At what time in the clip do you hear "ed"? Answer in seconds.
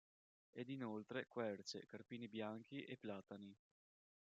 0.53-0.69